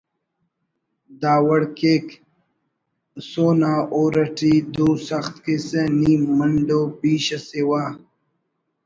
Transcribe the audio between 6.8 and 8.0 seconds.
بیش اسے وا